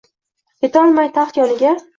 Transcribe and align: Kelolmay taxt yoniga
Kelolmay 0.65 1.13
taxt 1.19 1.41
yoniga 1.43 1.79